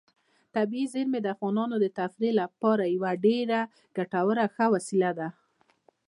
[0.55, 3.59] طبیعي زیرمې د افغانانو د تفریح لپاره یوه ډېره
[3.97, 5.27] ګټوره او ښه وسیله ده.